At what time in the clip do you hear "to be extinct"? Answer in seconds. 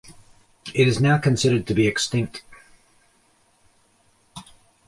1.67-2.41